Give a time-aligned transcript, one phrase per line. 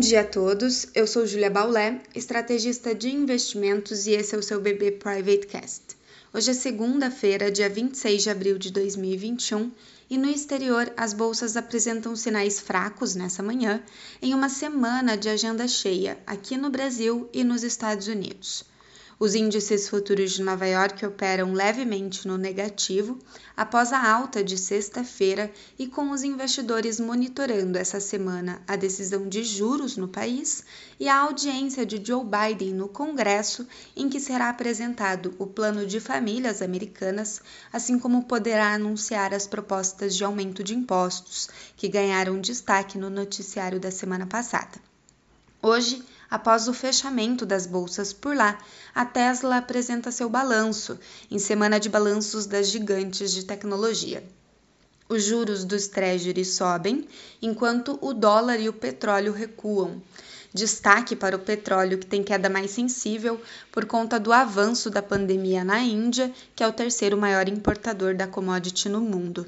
[0.00, 4.60] dia a todos, eu sou Julia Baulé, estrategista de investimentos e esse é o seu
[4.60, 5.82] BB Private Cast.
[6.34, 9.70] Hoje é segunda-feira, dia 26 de abril de 2021
[10.10, 13.82] e no exterior as bolsas apresentam sinais fracos nessa manhã,
[14.20, 18.64] em uma semana de agenda cheia aqui no Brasil e nos Estados Unidos.
[19.22, 23.18] Os índices futuros de Nova York operam levemente no negativo
[23.54, 29.44] após a alta de sexta-feira e com os investidores monitorando essa semana a decisão de
[29.44, 30.64] juros no país
[30.98, 36.00] e a audiência de Joe Biden no Congresso, em que será apresentado o plano de
[36.00, 42.96] famílias americanas, assim como poderá anunciar as propostas de aumento de impostos, que ganharam destaque
[42.96, 44.80] no noticiário da semana passada.
[45.62, 48.58] Hoje, após o fechamento das bolsas por lá,
[48.94, 50.98] a Tesla apresenta seu balanço,
[51.30, 54.22] em semana de balanços das gigantes de tecnologia.
[55.08, 57.08] Os juros dos treasuries sobem,
[57.42, 60.00] enquanto o dólar e o petróleo recuam.
[60.54, 63.40] Destaque para o petróleo, que tem queda mais sensível
[63.72, 68.28] por conta do avanço da pandemia na Índia, que é o terceiro maior importador da
[68.28, 69.46] commodity no mundo.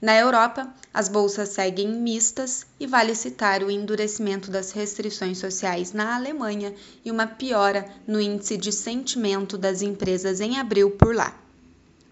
[0.00, 6.14] Na Europa, as bolsas seguem mistas e vale citar o endurecimento das restrições sociais na
[6.14, 11.34] Alemanha e uma piora no índice de sentimento das empresas em abril por lá.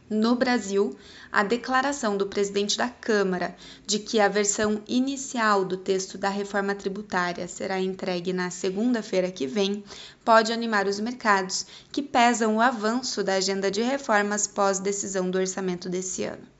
[0.09, 0.97] No Brasil,
[1.33, 3.55] a declaração do presidente da Câmara
[3.87, 9.47] de que a versão inicial do texto da reforma tributária será entregue na segunda-feira que
[9.47, 9.83] vem
[10.25, 15.39] pode animar os mercados que pesam o avanço da agenda de reformas pós decisão do
[15.39, 16.53] orçamento desse ano.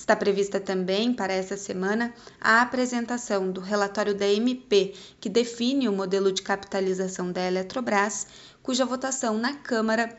[0.00, 5.92] Está prevista também para essa semana a apresentação do relatório da MP, que define o
[5.92, 8.26] modelo de capitalização da Eletrobras,
[8.62, 10.16] cuja votação na Câmara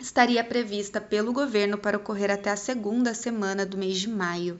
[0.00, 4.58] estaria prevista pelo governo para ocorrer até a segunda semana do mês de maio.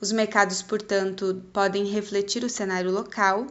[0.00, 3.44] Os mercados, portanto, podem refletir o cenário local,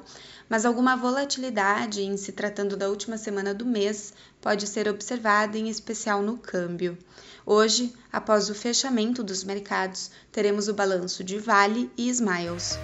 [0.49, 5.69] mas alguma volatilidade em se tratando da última semana do mês pode ser observada, em
[5.69, 6.97] especial no câmbio.
[7.45, 12.77] Hoje, após o fechamento dos mercados, teremos o balanço de Vale e Smiles.